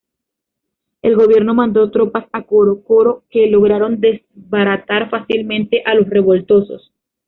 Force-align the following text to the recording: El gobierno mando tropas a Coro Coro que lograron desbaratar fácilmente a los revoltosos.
El 1.03 1.15
gobierno 1.15 1.53
mando 1.53 1.91
tropas 1.91 2.25
a 2.31 2.41
Coro 2.41 2.81
Coro 2.81 3.23
que 3.29 3.45
lograron 3.45 3.99
desbaratar 4.01 5.11
fácilmente 5.11 5.83
a 5.85 5.93
los 5.93 6.09
revoltosos. 6.09 6.91